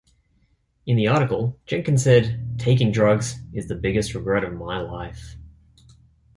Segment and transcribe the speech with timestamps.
[0.87, 5.35] In the article Jenkins said "taking drugs is the biggest regret of my life".